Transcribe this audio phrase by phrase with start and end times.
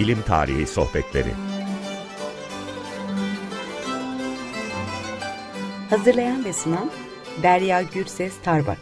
[0.00, 1.30] Bilim Tarihi Sohbetleri
[5.90, 6.90] Hazırlayan ve sunan
[7.42, 8.78] Derya Gürses Tarbak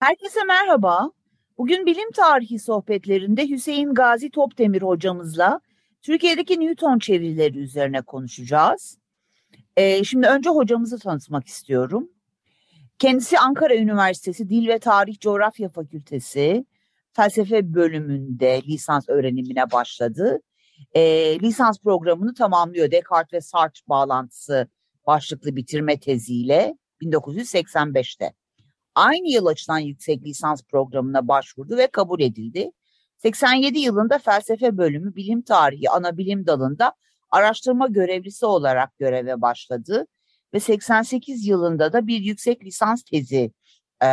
[0.00, 1.10] Herkese merhaba.
[1.58, 5.60] Bugün bilim tarihi sohbetlerinde Hüseyin Gazi Topdemir hocamızla
[6.02, 8.98] Türkiye'deki Newton çevirileri üzerine konuşacağız.
[9.76, 12.10] Ee, şimdi önce hocamızı tanıtmak istiyorum.
[12.98, 16.66] Kendisi Ankara Üniversitesi Dil ve Tarih Coğrafya Fakültesi
[17.12, 20.40] felsefe bölümünde lisans öğrenimine başladı.
[20.94, 24.68] Ee, lisans programını tamamlıyor Descartes ve Sartre bağlantısı
[25.06, 28.32] başlıklı bitirme teziyle 1985'te.
[28.94, 32.70] Aynı yıl açılan yüksek lisans programına başvurdu ve kabul edildi.
[33.16, 36.92] 87 yılında felsefe bölümü bilim tarihi ana bilim dalında
[37.30, 40.06] araştırma görevlisi olarak göreve başladı
[40.56, 43.52] ve 88 yılında da bir yüksek lisans tezi
[44.02, 44.08] e,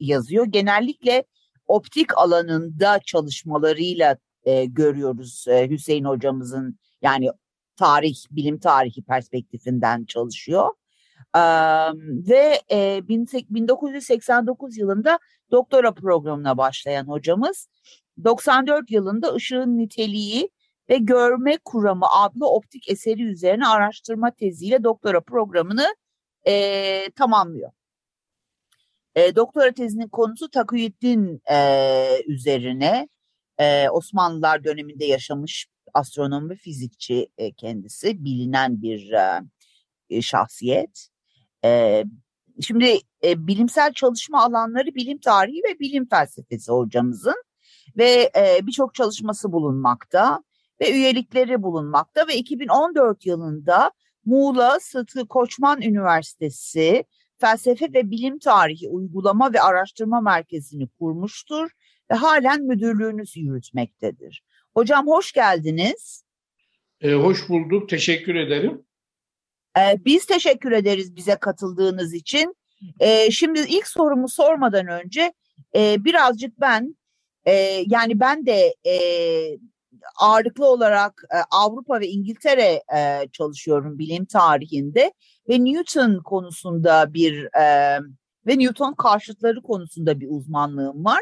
[0.00, 0.46] yazıyor.
[0.46, 1.24] Genellikle
[1.66, 7.30] optik alanında çalışmalarıyla e, görüyoruz e, Hüseyin hocamızın yani
[7.76, 10.70] tarih, bilim tarihi perspektifinden çalışıyor.
[11.36, 11.40] E,
[12.28, 15.18] ve e, 1989 yılında
[15.50, 17.68] doktora programına başlayan hocamız
[18.24, 20.50] 94 yılında ışığın niteliği
[20.88, 25.86] ve görme kuramı adlı optik eseri üzerine araştırma teziyle doktora programını
[26.46, 27.70] e, tamamlıyor.
[29.14, 33.08] E, doktora tezinin konusu Takuyuddin e, üzerine
[33.58, 39.12] e, Osmanlılar döneminde yaşamış astronom ve fizikçi e, kendisi bilinen bir
[40.10, 41.08] e, şahsiyet.
[41.64, 42.04] E,
[42.60, 47.44] şimdi e, bilimsel çalışma alanları bilim tarihi ve bilim felsefesi hocamızın
[47.96, 50.42] ve e, birçok çalışması bulunmakta
[50.80, 53.90] ve üyelikleri bulunmakta ve 2014 yılında
[54.24, 57.04] Muğla Sıtkı Koçman Üniversitesi
[57.38, 61.70] Felsefe ve Bilim Tarihi Uygulama ve Araştırma Merkezi'ni kurmuştur
[62.10, 64.42] ve halen müdürlüğünü yürütmektedir.
[64.74, 66.24] Hocam hoş geldiniz.
[67.00, 68.86] E, hoş bulduk, teşekkür ederim.
[69.78, 72.56] E, biz teşekkür ederiz bize katıldığınız için.
[73.00, 75.32] E, şimdi ilk sorumu sormadan önce
[75.76, 76.96] e, birazcık ben,
[77.44, 77.52] e,
[77.86, 78.94] yani ben de e,
[80.20, 85.12] ağırlıklı olarak e, Avrupa ve İngiltere e, çalışıyorum bilim tarihinde
[85.48, 87.98] ve Newton konusunda bir e,
[88.46, 91.20] ve Newton karşıtları konusunda bir uzmanlığım var.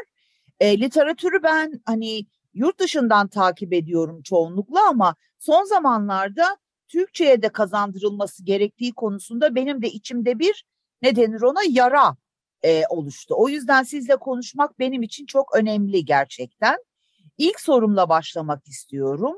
[0.59, 6.57] E, literatürü ben hani yurt dışından takip ediyorum çoğunlukla ama son zamanlarda
[6.87, 10.65] Türkçe'ye de kazandırılması gerektiği konusunda benim de içimde bir
[11.01, 12.15] ne denir ona yara
[12.63, 13.35] e, oluştu.
[13.37, 16.77] O yüzden sizle konuşmak benim için çok önemli gerçekten.
[17.37, 19.35] İlk sorumla başlamak istiyorum.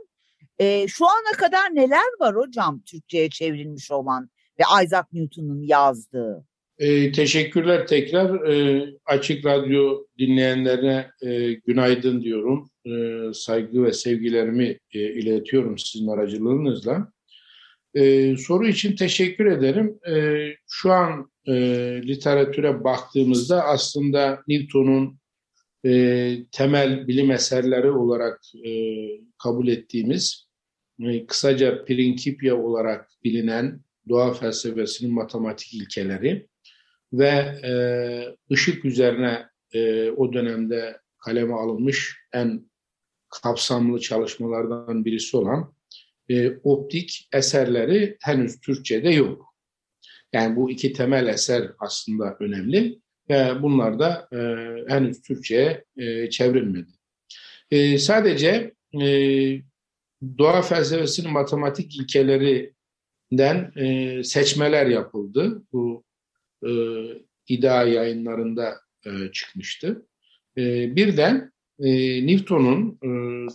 [0.59, 4.29] E, şu ana kadar neler var hocam Türkçe'ye çevrilmiş olan
[4.59, 6.45] ve Isaac Newton'un yazdığı?
[6.77, 8.47] E, teşekkürler tekrar.
[8.47, 12.69] E, Açık Radyo dinleyenlerine e, günaydın diyorum.
[12.85, 12.91] E,
[13.33, 17.11] saygı ve sevgilerimi e, iletiyorum sizin aracılığınızla.
[17.93, 19.99] E, soru için teşekkür ederim.
[20.09, 21.53] E, şu an e,
[22.03, 25.19] literatüre baktığımızda aslında Newton'un
[25.85, 28.71] e, temel bilim eserleri olarak e,
[29.43, 30.47] kabul ettiğimiz
[30.99, 33.79] e, kısaca Principia olarak bilinen
[34.09, 36.47] doğa felsefesinin matematik ilkeleri
[37.13, 37.29] ve
[37.63, 37.73] e,
[38.53, 42.69] ışık üzerine e, o dönemde kaleme alınmış en
[43.43, 45.73] kapsamlı çalışmalardan birisi olan
[46.29, 49.55] e, optik eserleri henüz Türkçe'de yok.
[50.33, 52.99] Yani bu iki temel eser aslında önemli
[53.29, 54.37] ve bunlar da e,
[54.93, 56.91] henüz Türkçe'ye e, çevrilmedi.
[57.71, 59.07] E, sadece e,
[60.37, 65.63] doğa felsefesinin matematik ilkelerinden e, seçmeler yapıldı.
[65.73, 66.03] Bu
[66.67, 66.71] e,
[67.47, 68.75] İDA yayınlarında
[69.05, 70.07] e, çıkmıştı.
[70.57, 71.89] E, birden e,
[72.27, 73.09] Newton'un e,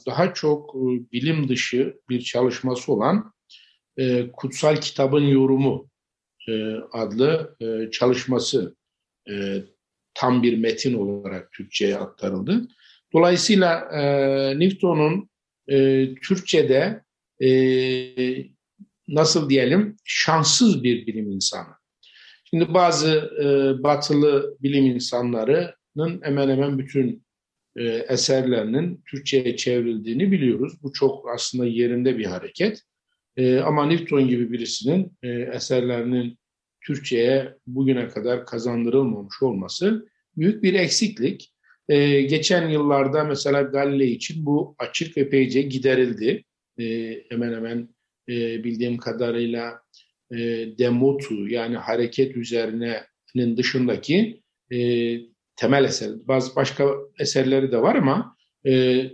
[0.07, 3.33] daha çok e, bilim dışı bir çalışması olan
[3.97, 5.91] e, Kutsal Kitabın Yorumu
[6.49, 8.77] e, adlı e, çalışması
[9.31, 9.63] e,
[10.15, 12.69] tam bir metin olarak Türkçe'ye aktarıldı.
[13.13, 14.03] Dolayısıyla e,
[14.59, 15.31] Newton'un
[15.69, 17.03] e, Türkçe'de
[17.43, 17.51] e,
[19.09, 21.75] nasıl diyelim şanssız bir bilim insanı.
[22.45, 27.25] Şimdi bazı e, batılı bilim insanlarının hemen hemen bütün
[27.77, 30.73] e, eserlerinin Türkçe'ye çevrildiğini biliyoruz.
[30.83, 32.83] Bu çok aslında yerinde bir hareket.
[33.37, 36.40] E, ama Newton gibi birisinin e, eserlerinin
[36.87, 41.53] Türkçe'ye bugüne kadar kazandırılmamış olması büyük bir eksiklik.
[41.89, 46.45] Ee, geçen yıllarda mesela Galilei için bu açık epeyce giderildi.
[46.79, 47.89] Ee, hemen hemen
[48.29, 49.83] e, bildiğim kadarıyla
[50.33, 50.39] e,
[50.79, 54.43] demotu yani hareket üzerinenin dışındaki
[54.73, 54.79] e,
[55.57, 56.11] temel eser.
[56.29, 56.89] Bazı başka
[57.19, 58.37] eserleri de var ama
[58.67, 59.05] e,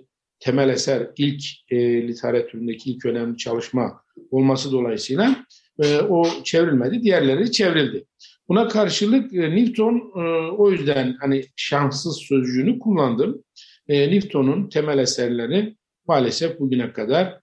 [0.41, 5.47] temel eser ilk e, literatüründeki ilk önemli çalışma olması dolayısıyla
[5.83, 7.03] e, o çevrilmedi.
[7.03, 8.05] Diğerleri çevrildi.
[8.49, 13.45] Buna karşılık e, Newton e, o yüzden hani şanssız sözcüğünü kullandım.
[13.89, 15.77] E, Newton'un temel eserleri
[16.09, 17.41] maalesef bugüne kadar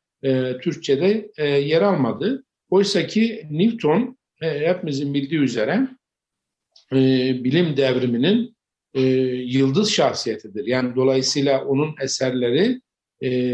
[0.61, 2.43] Türkçe'de yer almadı.
[2.69, 5.87] Oysa ki Newton e, hepimizin bildiği üzere
[7.43, 8.55] bilim devriminin
[9.45, 10.67] yıldız şahsiyetidir.
[10.67, 12.81] Yani dolayısıyla onun eserleri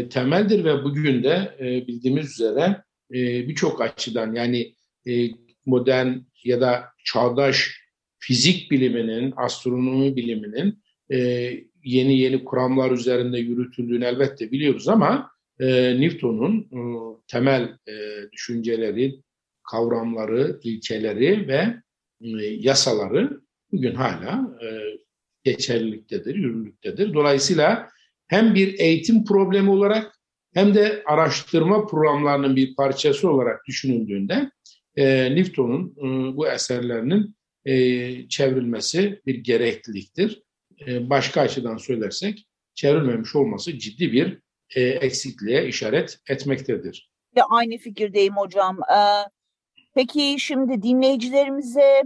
[0.08, 1.56] temeldir ve bugün de
[1.88, 4.74] bildiğimiz üzere e, birçok açıdan yani
[5.08, 5.30] e,
[5.66, 6.12] modern
[6.44, 7.80] ya da çağdaş
[8.18, 11.18] fizik biliminin, astronomi biliminin e,
[11.84, 15.30] yeni yeni kuramlar üzerinde yürütüldüğünü elbette biliyoruz ama
[15.60, 15.66] e,
[16.00, 16.80] Newton'un e,
[17.28, 17.92] temel e,
[18.32, 19.20] düşünceleri,
[19.70, 21.74] kavramları, ilkeleri ve
[22.20, 23.40] e, yasaları
[23.72, 24.66] bugün hala e,
[25.44, 27.14] geçerliliktedir, yürürlüktedir.
[27.14, 27.88] Dolayısıyla
[28.26, 30.19] hem bir eğitim problemi olarak
[30.54, 34.50] hem de araştırma programlarının bir parçası olarak düşünüldüğünde
[34.96, 40.42] e, Newton'un e, bu eserlerinin e, çevrilmesi bir gerekliliktir.
[40.86, 44.38] E, başka açıdan söylersek çevrilmemiş olması ciddi bir
[44.76, 47.10] e, eksikliğe işaret etmektedir.
[47.36, 48.78] De aynı fikirdeyim hocam.
[48.82, 49.28] Ee,
[49.94, 52.02] peki şimdi dinleyicilerimize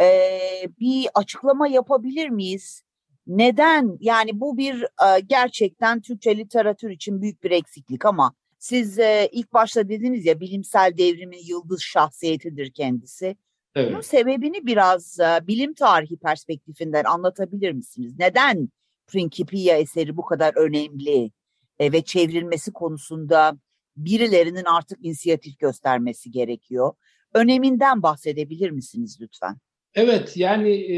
[0.00, 0.38] e,
[0.80, 2.82] bir açıklama yapabilir miyiz?
[3.30, 3.96] Neden?
[4.00, 9.52] Yani bu bir e, gerçekten Türkçe literatür için büyük bir eksiklik ama siz e, ilk
[9.52, 13.36] başta dediniz ya bilimsel devrimin yıldız şahsiyetidir kendisi.
[13.74, 13.92] Evet.
[13.92, 18.14] Bunun sebebini biraz e, bilim tarihi perspektifinden anlatabilir misiniz?
[18.18, 18.68] Neden
[19.06, 21.30] Principia eseri bu kadar önemli
[21.78, 23.58] e, ve çevrilmesi konusunda
[23.96, 26.92] birilerinin artık inisiyatif göstermesi gerekiyor?
[27.34, 29.56] Öneminden bahsedebilir misiniz lütfen?
[29.94, 30.96] Evet yani e,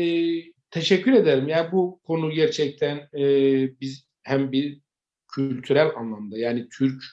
[0.73, 1.49] teşekkür ederim.
[1.49, 3.25] Yani bu konu gerçekten e,
[3.81, 4.81] biz hem bir
[5.35, 7.05] kültürel anlamda yani Türk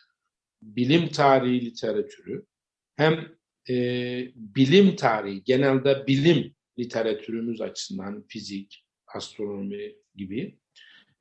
[0.61, 2.45] bilim tarihi literatürü
[2.95, 3.27] hem
[3.69, 3.75] e,
[4.35, 8.85] bilim tarihi genelde bilim literatürümüz açısından fizik,
[9.15, 10.59] astronomi gibi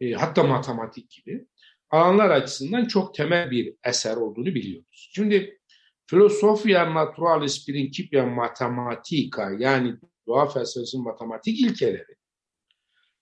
[0.00, 1.46] e, hatta matematik gibi
[1.90, 5.10] alanlar açısından çok temel bir eser olduğunu biliyoruz.
[5.14, 5.58] Şimdi
[6.06, 9.96] Filosofia Naturalis Principia Mathematica yani
[10.26, 12.17] doğa felsefesinin matematik ilkeleri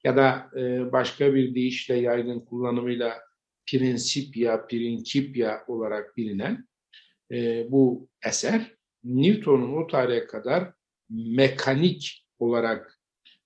[0.05, 3.19] ya da e, başka bir deyişle yaygın kullanımıyla
[3.67, 6.69] Principia, Principia olarak bilinen
[7.33, 10.73] e, bu eser Newton'un o tarihe kadar
[11.11, 13.01] mekanik olarak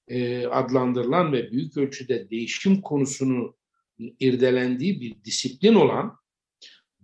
[0.08, 3.56] e, adlandırılan ve büyük ölçüde değişim konusunu
[3.99, 6.17] irdelendiği bir disiplin olan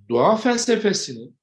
[0.08, 1.38] doğa felsefesinin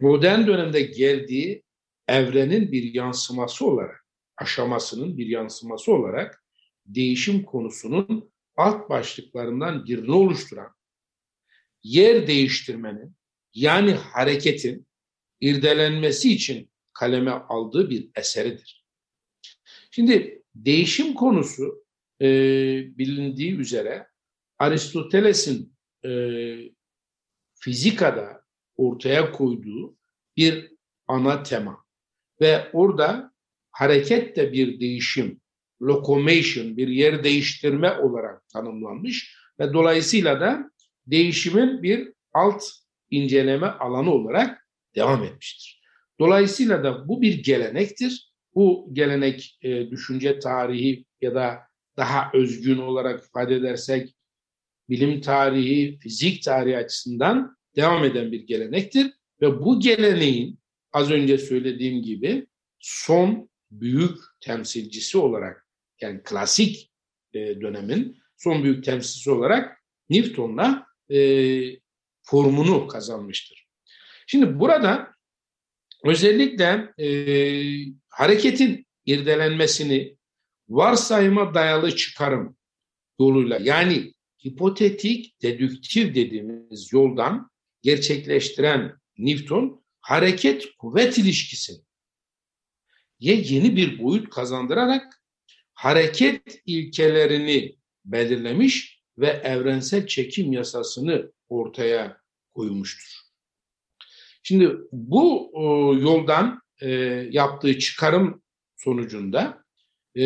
[0.00, 1.64] modern dönemde geldiği
[2.08, 6.39] evrenin bir yansıması olarak, aşamasının bir yansıması olarak
[6.94, 10.70] değişim konusunun alt başlıklarından birini oluşturan
[11.82, 13.16] yer değiştirmenin
[13.54, 14.86] yani hareketin
[15.40, 18.84] irdelenmesi için kaleme aldığı bir eseridir.
[19.90, 21.84] Şimdi değişim konusu
[22.20, 22.26] e,
[22.98, 24.06] bilindiği üzere
[24.58, 26.10] Aristoteles'in e,
[27.54, 28.44] fizikada
[28.76, 29.96] ortaya koyduğu
[30.36, 30.72] bir
[31.08, 31.84] ana tema.
[32.40, 33.34] Ve orada
[33.70, 35.40] hareket de bir değişim,
[35.82, 40.70] locomotion, bir yer değiştirme olarak tanımlanmış ve dolayısıyla da
[41.06, 42.62] değişimin bir alt
[43.10, 45.82] inceleme alanı olarak devam etmiştir.
[46.20, 48.30] Dolayısıyla da bu bir gelenektir.
[48.54, 51.58] Bu gelenek e, düşünce tarihi ya da
[51.96, 54.14] daha özgün olarak ifade edersek
[54.88, 60.58] bilim tarihi, fizik tarihi açısından devam eden bir gelenektir ve bu geleneğin
[60.92, 62.46] az önce söylediğim gibi
[62.78, 65.66] son büyük temsilcisi olarak
[66.02, 66.92] yani klasik
[67.32, 69.78] e, dönemin son büyük temsilcisi olarak
[70.10, 71.18] Newton'la e,
[72.22, 73.66] formunu kazanmıştır.
[74.26, 75.14] Şimdi burada
[76.04, 77.06] özellikle e,
[78.08, 80.16] hareketin irdelenmesini
[80.68, 82.56] varsayıma dayalı çıkarım
[83.20, 84.14] yoluyla yani
[84.46, 87.50] hipotetik dedüktif dediğimiz yoldan
[87.82, 91.84] gerçekleştiren Newton hareket kuvvet ilişkisini
[93.20, 95.19] yeni bir boyut kazandırarak
[95.80, 102.20] hareket ilkelerini belirlemiş ve evrensel çekim yasasını ortaya
[102.54, 103.20] koymuştur.
[104.42, 105.60] Şimdi bu e,
[106.00, 106.90] yoldan e,
[107.30, 108.42] yaptığı çıkarım
[108.76, 109.64] sonucunda
[110.16, 110.24] e,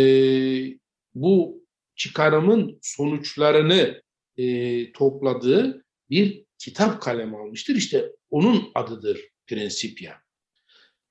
[1.15, 1.65] bu
[1.97, 4.03] çıkarımın sonuçlarını
[4.37, 7.75] e, topladığı bir kitap kalem almıştır.
[7.75, 10.13] İşte onun adıdır Principia.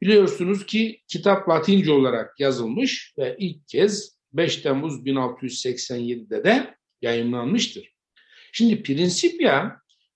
[0.01, 7.93] Biliyorsunuz ki kitap Latince olarak yazılmış ve ilk kez 5 Temmuz 1687'de de yayınlanmıştır.
[8.51, 9.71] Şimdi Principia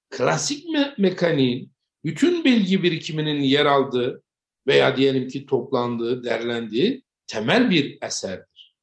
[0.10, 1.72] klasik me mekaniğin
[2.06, 4.24] bütün bilgi birikiminin yer aldığı
[4.68, 8.76] veya diyelim ki toplandığı, derlendiği temel bir eserdir.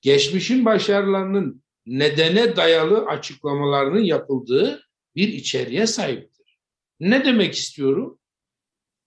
[0.00, 6.58] Geçmişin başarılarının nedene dayalı açıklamalarının yapıldığı bir içeriğe sahiptir.
[7.00, 8.18] Ne demek istiyorum?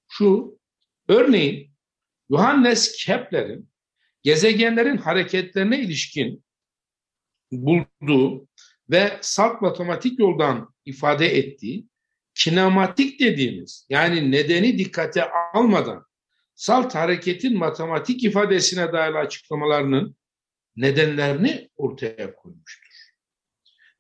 [0.08, 0.60] Şu,
[1.08, 1.72] örneğin
[2.32, 3.70] Johannes Kepler'in
[4.26, 6.46] gezegenlerin hareketlerine ilişkin
[7.52, 8.48] bulduğu
[8.90, 11.88] ve salt matematik yoldan ifade ettiği
[12.36, 16.06] kinematik dediğimiz yani nedeni dikkate almadan
[16.56, 20.16] salt hareketin matematik ifadesine dair açıklamalarının
[20.76, 22.96] nedenlerini ortaya koymuştur.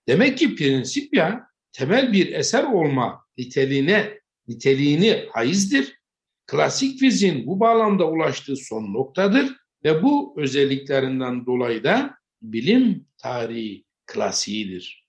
[0.07, 1.41] Demek ki Principia
[1.71, 5.99] temel bir eser olma niteliğine niteliğini haizdir.
[6.47, 15.05] Klasik fiziğin bu bağlamda ulaştığı son noktadır ve bu özelliklerinden dolayı da bilim tarihi klasiğidir.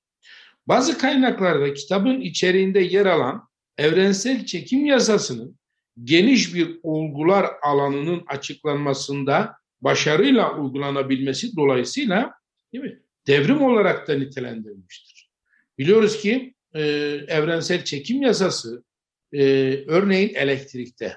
[0.66, 5.58] Bazı kaynaklarda kitabın içeriğinde yer alan evrensel çekim yasasının
[6.04, 12.34] geniş bir olgular alanının açıklanmasında başarıyla uygulanabilmesi dolayısıyla
[12.72, 13.02] değil mi?
[13.26, 15.30] devrim olarak da nitelendirilmiştir.
[15.78, 16.82] Biliyoruz ki e,
[17.28, 18.84] evrensel çekim yasası
[19.32, 19.42] e,
[19.86, 21.16] örneğin elektrikte,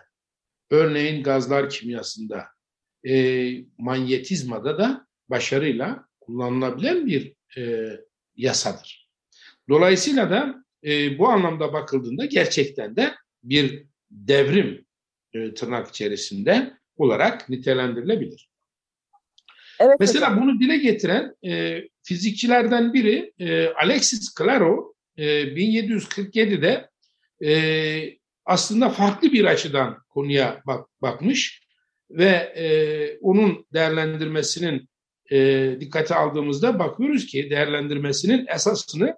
[0.70, 2.46] örneğin gazlar kimyasında,
[3.08, 7.90] e, manyetizmada da başarıyla kullanılabilen bir e,
[8.36, 9.10] yasadır.
[9.70, 14.86] Dolayısıyla da e, bu anlamda bakıldığında gerçekten de bir devrim
[15.34, 18.50] e, tırnak içerisinde olarak nitelendirilebilir.
[19.80, 20.42] Evet, Mesela hocam.
[20.42, 26.90] bunu dile getiren e, fizikçilerden biri e, Alexis Claro e, 1747'de
[27.46, 31.69] e, aslında farklı bir açıdan konuya bak, bakmış
[32.10, 34.90] ve e, onun değerlendirmesinin
[35.32, 39.18] e, dikkate aldığımızda bakıyoruz ki değerlendirmesinin esasını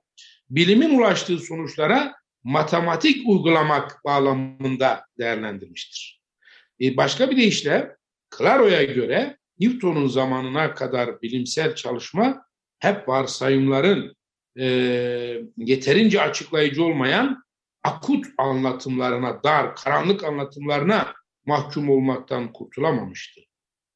[0.49, 6.21] bilimin ulaştığı sonuçlara matematik uygulamak bağlamında değerlendirmiştir.
[6.81, 7.95] E, başka bir deyişle
[8.37, 12.45] Claro'ya göre Newton'un zamanına kadar bilimsel çalışma
[12.79, 14.15] hep varsayımların
[14.59, 14.65] e,
[15.57, 17.43] yeterince açıklayıcı olmayan
[17.83, 21.13] akut anlatımlarına, dar, karanlık anlatımlarına
[21.45, 23.41] mahkum olmaktan kurtulamamıştı.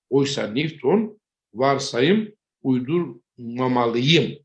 [0.09, 1.19] Oysa Newton
[1.53, 4.39] varsayım uydurmamalıyım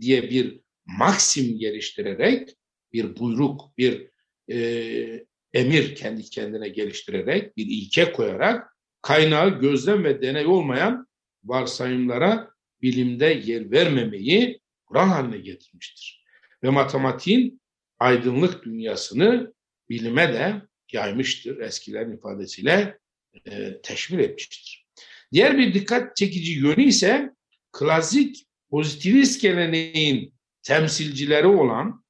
[0.00, 2.56] diye bir maksim geliştirerek,
[2.92, 4.08] bir buyruk, bir
[4.50, 11.06] e, emir kendi kendine geliştirerek, bir ilke koyarak kaynağı gözlem ve deney olmayan
[11.44, 12.50] varsayımlara
[12.82, 16.24] bilimde yer vermemeyi kural haline getirmiştir.
[16.62, 17.60] Ve matematiğin
[17.98, 19.54] aydınlık dünyasını
[19.88, 20.62] bilime de
[20.94, 21.60] yaymıştır.
[21.60, 22.98] Eskilerin ifadesiyle
[23.46, 24.86] e, teşvir etmiştir.
[25.32, 27.30] Diğer bir dikkat çekici yönü ise
[27.72, 32.04] klasik pozitivist geleneğin temsilcileri olan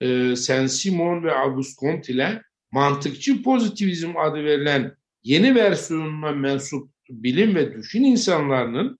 [0.00, 7.74] e, Saint-Simon ve Auguste Comte ile mantıkçı pozitivizm adı verilen yeni versiyonuna mensup bilim ve
[7.74, 8.98] düşün insanlarının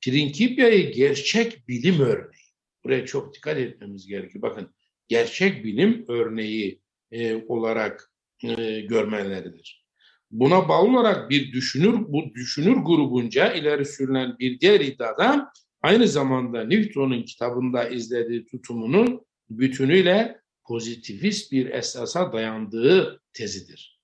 [0.00, 2.48] Principia'yı gerçek bilim örneği.
[2.84, 4.42] Buraya çok dikkat etmemiz gerekiyor.
[4.42, 4.74] Bakın
[5.08, 6.80] gerçek bilim örneği
[7.12, 8.12] e, olarak
[8.44, 9.88] e, görmeleridir.
[10.30, 16.64] Buna bağlı olarak bir düşünür, bu düşünür grubunca ileri sürülen bir diğer iddiada aynı zamanda
[16.64, 24.00] Newton'un kitabında izlediği tutumunun bütünüyle pozitivist bir esasa dayandığı tezidir.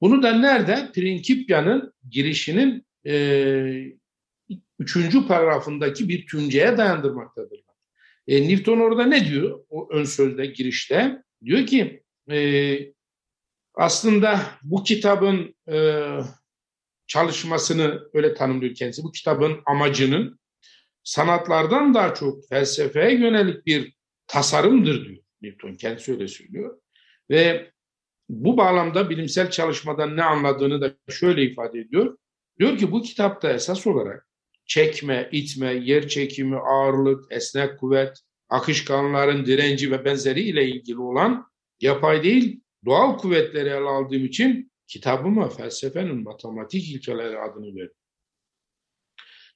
[0.00, 0.90] Bunu da nerede?
[0.94, 3.98] Principia'nın girişinin e,
[4.78, 7.60] üçüncü paragrafındaki bir tünceye dayandırmaktadır.
[8.26, 9.64] E, Newton orada ne diyor?
[9.70, 12.78] O ön sözde girişte diyor ki e,
[13.74, 16.04] aslında bu kitabın e,
[17.06, 19.02] çalışmasını öyle tanımlıyor kendisi.
[19.02, 20.40] Bu kitabın amacının
[21.04, 23.94] sanatlardan daha çok felsefeye yönelik bir
[24.26, 25.22] tasarımdır diyor.
[25.42, 26.80] Newton kendisi öyle söylüyor.
[27.30, 27.70] Ve
[28.28, 32.18] bu bağlamda bilimsel çalışmadan ne anladığını da şöyle ifade ediyor.
[32.58, 34.28] Diyor ki bu kitapta esas olarak
[34.66, 38.18] çekme, itme, yer çekimi, ağırlık, esnek kuvvet,
[38.48, 41.46] akışkanların direnci ve benzeri ile ilgili olan
[41.80, 47.94] yapay değil doğal kuvvetleri ele aldığım için kitabıma felsefenin matematik ilkeleri adını verdim.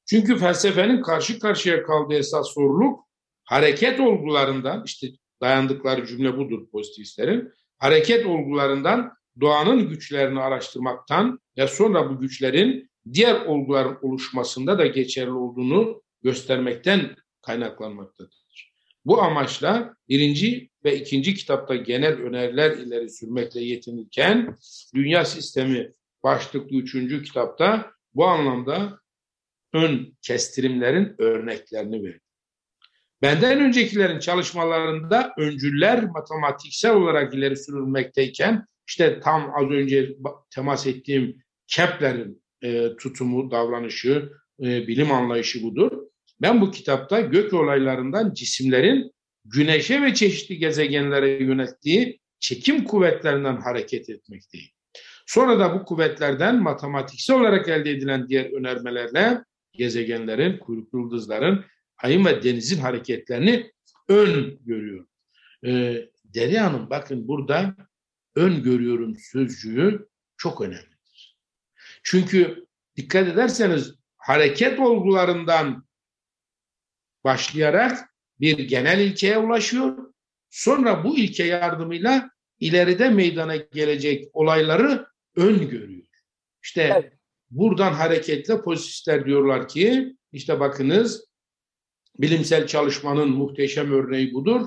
[0.07, 3.09] Çünkü felsefenin karşı karşıya kaldığı esas soruluk
[3.45, 5.07] hareket olgularından işte
[5.41, 13.99] dayandıkları cümle budur pozitivistlerin hareket olgularından doğanın güçlerini araştırmaktan ve sonra bu güçlerin diğer olguların
[14.03, 18.42] oluşmasında da geçerli olduğunu göstermekten kaynaklanmaktadır.
[19.05, 24.57] Bu amaçla birinci ve ikinci kitapta genel öneriler ileri sürmekle yetinirken
[24.95, 25.93] Dünya Sistemi
[26.23, 29.01] başlıklı üçüncü kitapta bu anlamda
[29.73, 32.21] ön kestirimlerin örneklerini verdim.
[33.23, 40.17] Benden öncekilerin çalışmalarında öncüller matematiksel olarak ileri sürülmekteyken işte tam az önce
[40.51, 45.93] temas ettiğim Kepler'in e, tutumu, davranışı, e, bilim anlayışı budur.
[46.43, 49.13] Ben bu kitapta gök olaylarından cisimlerin
[49.45, 54.69] güneşe ve çeşitli gezegenlere yönettiği çekim kuvvetlerinden hareket etmekteyim.
[55.27, 61.65] Sonra da bu kuvvetlerden matematiksel olarak elde edilen diğer önermelerle gezegenlerin, kuyruklu yıldızların,
[61.97, 63.73] ayın ve denizin hareketlerini
[64.09, 65.09] ön görüyorum.
[65.67, 67.77] Ee, Derya Hanım bakın burada
[68.37, 71.37] ön görüyorum sözcüğü çok önemlidir.
[72.03, 75.85] Çünkü dikkat ederseniz hareket olgularından
[77.25, 77.99] başlayarak
[78.41, 80.13] bir genel ilkeye ulaşıyor.
[80.51, 86.07] Sonra bu ilke yardımıyla ileride meydana gelecek olayları öngörüyor.
[86.63, 87.13] İşte evet.
[87.51, 91.27] buradan hareketle pozitifler diyorlar ki işte bakınız
[92.19, 94.67] bilimsel çalışmanın muhteşem örneği budur.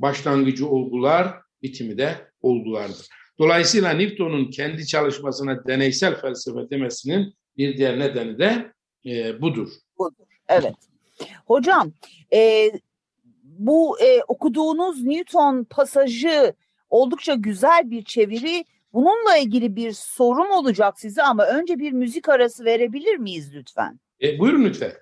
[0.00, 3.08] Başlangıcı olgular, bitimi de olgulardır.
[3.38, 8.72] Dolayısıyla Newton'un kendi çalışmasına deneysel felsefe demesinin bir diğer nedeni de
[9.06, 9.68] e, budur.
[9.98, 10.74] Budur, evet.
[11.46, 11.92] Hocam,
[12.32, 12.70] e,
[13.42, 16.54] bu e, okuduğunuz Newton pasajı
[16.90, 18.64] oldukça güzel bir çeviri.
[18.92, 24.00] Bununla ilgili bir sorum olacak size ama önce bir müzik arası verebilir miyiz lütfen?
[24.22, 24.92] E, buyurun lütfen.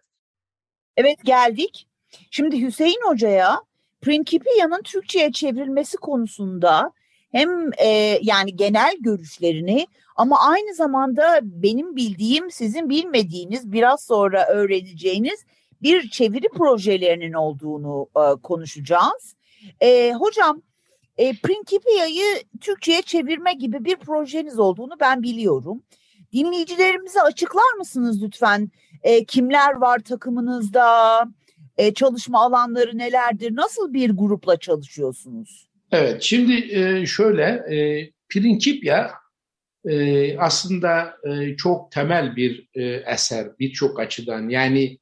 [0.96, 1.86] Evet geldik.
[2.30, 3.60] Şimdi Hüseyin Hoca'ya
[4.00, 6.92] Principia'nın Türkçe'ye çevrilmesi konusunda
[7.32, 9.86] hem e, yani genel görüşlerini
[10.16, 15.44] ama aynı zamanda benim bildiğim sizin bilmediğiniz biraz sonra öğreneceğiniz
[15.82, 19.36] bir çeviri projelerinin olduğunu e, konuşacağız.
[19.80, 20.62] E, hocam
[21.18, 25.82] e, Principia'yı Türkçe'ye çevirme gibi bir projeniz olduğunu ben biliyorum.
[26.32, 28.70] Dinleyicilerimize açıklar mısınız lütfen?
[29.02, 30.84] E, kimler var takımınızda?
[31.78, 33.56] E, çalışma alanları nelerdir?
[33.56, 35.68] Nasıl bir grupla çalışıyorsunuz?
[35.92, 39.10] Evet, şimdi e, şöyle, e, Principia
[39.84, 44.48] e, aslında e, çok temel bir e, eser birçok açıdan.
[44.48, 44.98] Yani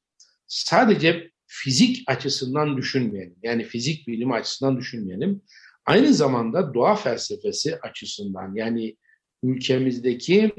[0.51, 3.35] sadece fizik açısından düşünmeyelim.
[3.43, 5.41] Yani fizik bilimi açısından düşünmeyelim.
[5.85, 8.97] Aynı zamanda doğa felsefesi açısından yani
[9.43, 10.51] ülkemizdeki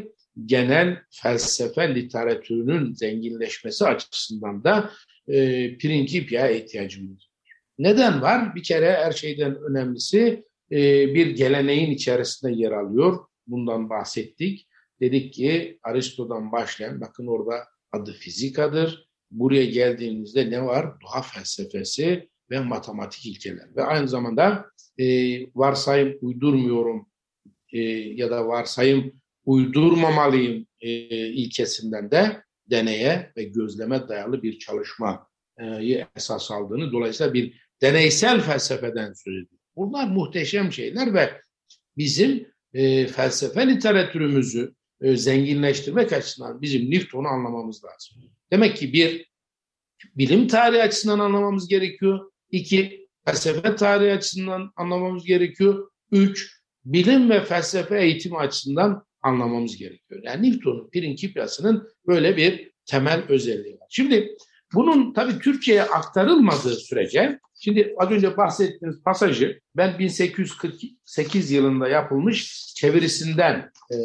[0.47, 4.91] genel felsefe literatürünün zenginleşmesi açısından da
[5.29, 7.31] e, Principia'ya ihtiyacımız var.
[7.79, 8.55] Neden var?
[8.55, 10.79] Bir kere her şeyden önemlisi e,
[11.15, 13.19] bir geleneğin içerisinde yer alıyor.
[13.47, 14.69] Bundan bahsettik.
[15.01, 17.55] Dedik ki Aristo'dan başlayan, bakın orada
[17.93, 19.12] adı fizikadır.
[19.33, 21.01] Buraya geldiğimizde ne var?
[21.01, 23.77] Doğa felsefesi ve matematik ilkeler.
[23.77, 24.67] Ve aynı zamanda
[24.99, 25.07] e,
[25.55, 27.07] varsayım uydurmuyorum
[27.73, 29.13] e, ya da varsayım
[29.45, 30.91] uydurmamalıyım e,
[31.29, 39.35] ilkesinden de deneye ve gözleme dayalı bir çalışmayı esas aldığını, dolayısıyla bir deneysel felsefeden söz
[39.35, 39.61] ediyor.
[39.77, 41.41] Bunlar muhteşem şeyler ve
[41.97, 48.31] bizim e, felsefe literatürümüzü e, zenginleştirmek açısından bizim Newton'u anlamamız lazım.
[48.53, 49.31] Demek ki bir,
[50.17, 52.31] bilim tarihi açısından anlamamız gerekiyor.
[52.51, 55.91] İki, felsefe tarihi açısından anlamamız gerekiyor.
[56.11, 60.21] Üç, bilim ve felsefe eğitimi açısından anlamamız gerekiyor.
[60.25, 63.87] Yani Newton'un Principia'sının böyle bir temel özelliği var.
[63.91, 64.37] Şimdi
[64.75, 73.71] bunun tabii Türkçe'ye aktarılmadığı sürece, şimdi az önce bahsettiğiniz pasajı ben 1848 yılında yapılmış çevirisinden
[73.91, 73.97] e,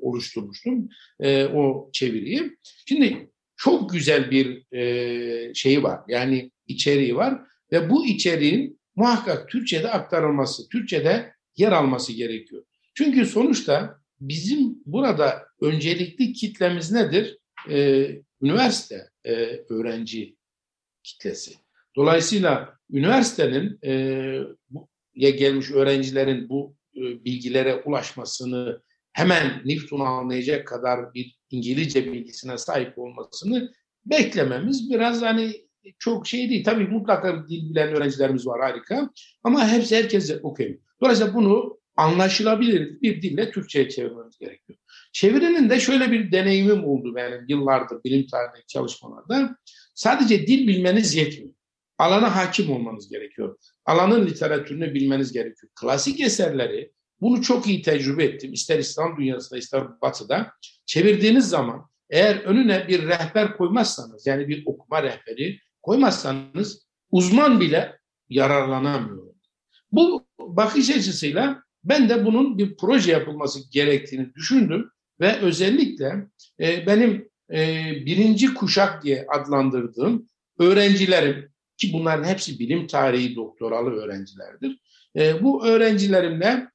[0.00, 0.88] oluşturmuştum
[1.20, 2.56] e, o çeviriyi.
[2.86, 7.40] Şimdi çok güzel bir e, şeyi var, yani içeriği var
[7.72, 12.64] ve bu içeriğin muhakkak Türkçe'de aktarılması, Türkçe'de yer alması gerekiyor.
[12.94, 17.38] Çünkü sonuçta bizim burada öncelikli kitlemiz nedir?
[17.70, 18.10] Ee,
[18.42, 19.32] üniversite e,
[19.68, 20.36] öğrenci
[21.02, 21.54] kitlesi.
[21.96, 23.92] Dolayısıyla üniversitenin e,
[25.14, 32.98] ya gelmiş öğrencilerin bu e, bilgilere ulaşmasını hemen Newton'u anlayacak kadar bir İngilizce bilgisine sahip
[32.98, 33.72] olmasını
[34.06, 35.52] beklememiz biraz hani
[35.98, 36.64] çok şey değil.
[36.64, 39.10] Tabii mutlaka dil bilen öğrencilerimiz var harika
[39.44, 40.78] ama hepsi herkes okuyuyor.
[41.00, 44.78] Dolayısıyla bunu anlaşılabilir bir dille Türkçe'ye çevirmemiz gerekiyor.
[45.12, 49.56] Çevirinin de şöyle bir deneyimim oldu benim yıllardır bilim tarihindeki çalışmalarda.
[49.94, 51.54] Sadece dil bilmeniz yetmiyor.
[51.98, 53.58] Alana hakim olmanız gerekiyor.
[53.84, 55.72] Alanın literatürünü bilmeniz gerekiyor.
[55.80, 58.52] Klasik eserleri bunu çok iyi tecrübe ettim.
[58.52, 60.52] İster İslam dünyasında ister batıda.
[60.86, 69.34] Çevirdiğiniz zaman eğer önüne bir rehber koymazsanız yani bir okuma rehberi koymazsanız uzman bile yararlanamıyor.
[69.92, 76.26] Bu bakış açısıyla ben de bunun bir proje yapılması gerektiğini düşündüm ve özellikle
[76.60, 77.30] e, benim
[78.06, 80.26] birinci kuşak diye adlandırdığım
[80.58, 84.78] öğrencilerim ki bunların hepsi bilim tarihi doktoralı öğrencilerdir.
[85.42, 86.70] bu öğrencilerimle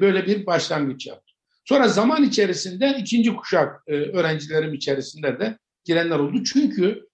[0.00, 1.36] böyle bir başlangıç yaptım.
[1.64, 6.44] Sonra zaman içerisinde ikinci kuşak öğrencilerim içerisinde de girenler oldu.
[6.44, 7.06] Çünkü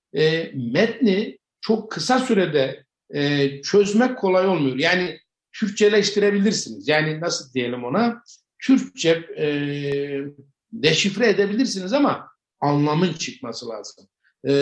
[0.55, 2.85] metni çok kısa sürede
[3.63, 4.77] çözmek kolay olmuyor.
[4.77, 5.19] Yani
[5.53, 6.89] Türkçeleştirebilirsiniz.
[6.89, 8.23] Yani nasıl diyelim ona?
[8.63, 9.47] Türkçe e,
[10.73, 12.29] deşifre edebilirsiniz ama
[12.61, 14.07] anlamın çıkması lazım.
[14.49, 14.53] E,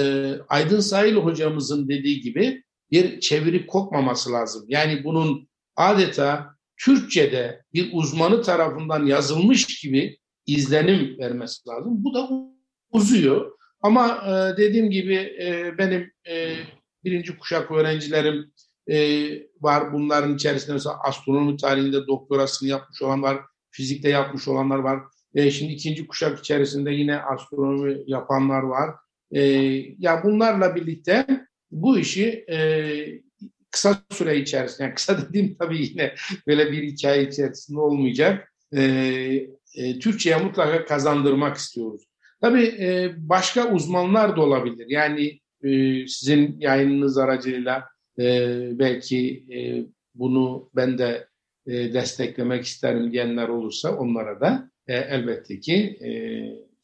[0.49, 4.65] Aydın Sahil hocamızın dediği gibi bir çevirip kokmaması lazım.
[4.69, 12.05] Yani bunun adeta Türkçe'de bir uzmanı tarafından yazılmış gibi izlenim vermesi lazım.
[12.05, 12.29] Bu da
[12.93, 13.53] uzuyor.
[13.81, 16.55] Ama e, dediğim gibi e, benim e,
[17.05, 18.53] birinci kuşak öğrencilerim
[19.61, 19.93] var.
[19.93, 23.39] Bunların içerisinde mesela astronomi tarihinde doktorasını yapmış olan var.
[23.71, 25.01] Fizikte yapmış olanlar var.
[25.35, 28.91] Şimdi ikinci kuşak içerisinde yine astronomi yapanlar var.
[29.99, 31.27] Ya bunlarla birlikte
[31.71, 32.45] bu işi
[33.71, 36.15] kısa süre içerisinde, yani kısa dediğim tabii yine
[36.47, 38.53] böyle bir hikaye içerisinde olmayacak.
[38.77, 38.83] E,
[39.75, 42.03] e, Türkçe'ye mutlaka kazandırmak istiyoruz.
[42.41, 44.87] Tabii e, başka uzmanlar da olabilir.
[44.89, 47.85] Yani e, sizin yayınınız aracılığıyla
[48.19, 48.25] e,
[48.79, 49.59] belki e,
[50.15, 51.29] bunu ben de
[51.67, 56.11] e, desteklemek isterim diyenler olursa onlara da e, elbette ki e,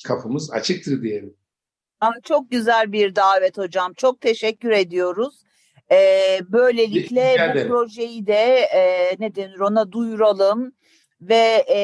[0.04, 1.36] kapımız açıktır diyelim.
[2.22, 3.92] Çok güzel bir davet hocam.
[3.94, 5.44] Çok teşekkür ediyoruz.
[5.94, 10.72] Ee, böylelikle bu projeyi de e, ne denir ona duyuralım
[11.20, 11.78] ve e,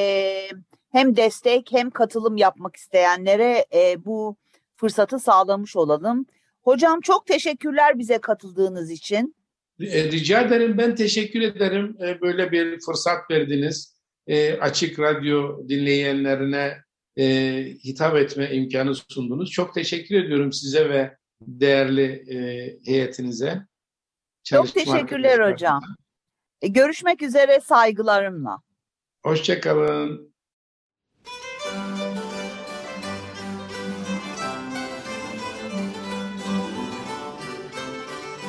[0.93, 4.37] hem destek hem katılım yapmak isteyenlere e, bu
[4.77, 6.27] fırsatı sağlamış olalım.
[6.63, 9.35] Hocam çok teşekkürler bize katıldığınız için.
[9.81, 10.79] E, rica ederim.
[10.79, 11.97] Ben teşekkür ederim.
[12.03, 13.97] E, böyle bir fırsat verdiniz.
[14.27, 16.77] E, açık radyo dinleyenlerine
[17.85, 19.51] hitap etme imkanı sundunuz.
[19.51, 22.25] Çok teşekkür ediyorum size ve değerli
[22.87, 23.70] heyetinize.
[24.51, 25.83] Çok teşekkürler hocam.
[26.63, 28.59] Görüşmek üzere saygılarımla.
[29.23, 30.31] Hoşçakalın.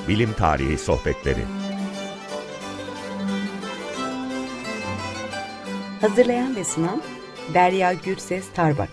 [0.08, 1.46] Bilim Tarihi Sohbetleri
[6.02, 7.02] Hazırlayan ve sunan
[7.54, 8.90] Derya Gürses Tarbak